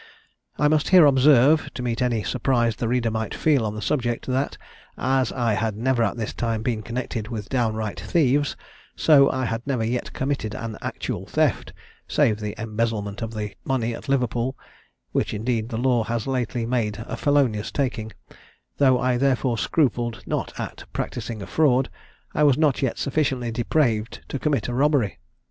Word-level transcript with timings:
"I 0.57 0.67
must 0.67 0.89
here 0.89 1.05
observe, 1.05 1.71
to 1.75 1.83
meet 1.83 2.01
any 2.01 2.23
surprise 2.23 2.75
the 2.75 2.87
reader 2.87 3.11
might 3.11 3.35
feel 3.35 3.63
on 3.63 3.75
the 3.75 3.83
subject, 3.83 4.25
that, 4.25 4.57
as 4.97 5.31
I 5.31 5.53
had 5.53 5.77
never 5.77 6.01
at 6.01 6.17
this 6.17 6.33
time 6.33 6.63
been 6.63 6.81
connected 6.81 7.27
with 7.27 7.49
downright 7.49 7.99
thieves, 7.99 8.57
so 8.95 9.29
I 9.29 9.45
had 9.45 9.61
never 9.67 9.83
yet 9.83 10.11
committed 10.11 10.55
an 10.55 10.75
actual 10.81 11.27
theft, 11.27 11.71
save 12.07 12.39
the 12.39 12.55
embezzlement 12.59 13.21
of 13.21 13.37
money 13.63 13.93
at 13.93 14.09
Liverpool; 14.09 14.57
(which 15.11 15.35
indeed 15.35 15.69
the 15.69 15.77
law 15.77 16.03
has 16.05 16.25
lately 16.25 16.65
made 16.65 16.97
a 17.05 17.15
felonious 17.15 17.69
taking;) 17.69 18.11
though 18.77 18.99
I 18.99 19.17
therefore 19.17 19.59
scrupled 19.59 20.23
not 20.25 20.59
at 20.59 20.83
practising 20.93 21.43
a 21.43 21.45
fraud, 21.45 21.91
I 22.33 22.41
was 22.41 22.57
not 22.57 22.81
yet 22.81 22.97
sufficiently 22.97 23.51
depraved 23.51 24.21
to 24.29 24.39
commit 24.39 24.67
a 24.67 24.73
robbery. 24.73 25.19